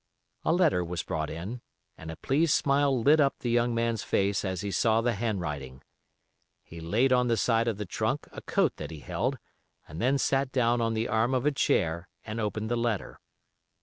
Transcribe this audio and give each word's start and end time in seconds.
A 0.43 0.51
letter 0.51 0.83
was 0.83 1.03
brought 1.03 1.29
in, 1.29 1.61
and 1.95 2.09
a 2.09 2.15
pleased 2.15 2.53
smile 2.55 2.99
lit 3.03 3.19
up 3.19 3.37
the 3.37 3.51
young 3.51 3.75
man's 3.75 4.01
face 4.01 4.43
as 4.43 4.61
he 4.61 4.71
saw 4.71 4.99
the 4.99 5.13
handwriting. 5.13 5.83
He 6.63 6.79
laid 6.81 7.13
on 7.13 7.27
the 7.27 7.37
side 7.37 7.67
of 7.67 7.77
the 7.77 7.85
trunk 7.85 8.27
a 8.31 8.41
coat 8.41 8.77
that 8.77 8.89
he 8.89 9.01
held, 9.01 9.37
and 9.87 10.01
then 10.01 10.17
sat 10.17 10.51
down 10.51 10.81
on 10.81 10.95
the 10.95 11.07
arm 11.07 11.35
of 11.35 11.45
a 11.45 11.51
chair 11.51 12.07
and 12.25 12.39
opened 12.39 12.71
the 12.71 12.75
letter. 12.75 13.19